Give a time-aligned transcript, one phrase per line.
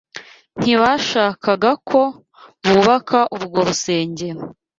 [0.59, 2.01] ntibashakaga ko
[2.67, 4.41] bubaka urwo rusengero.